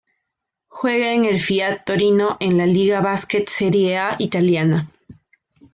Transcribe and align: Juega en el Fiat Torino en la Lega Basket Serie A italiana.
Juega 0.67 1.13
en 1.13 1.25
el 1.25 1.39
Fiat 1.39 1.85
Torino 1.85 2.35
en 2.39 2.57
la 2.57 2.65
Lega 2.65 3.01
Basket 3.01 3.45
Serie 3.47 3.99
A 3.99 4.15
italiana. 4.17 4.89